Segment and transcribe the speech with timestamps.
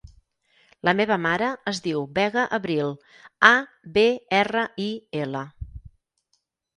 [0.87, 2.89] La meva mare es diu Vega Abril:
[3.49, 3.51] a,
[3.99, 4.05] be,
[4.39, 4.89] erra, i,
[5.27, 5.43] ela.